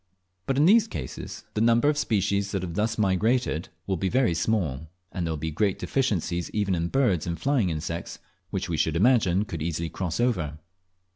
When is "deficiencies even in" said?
5.77-6.87